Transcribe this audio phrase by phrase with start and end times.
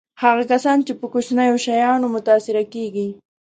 [0.23, 3.07] هغه کسان چې په کوچنیو شیانو متأثره کېږي.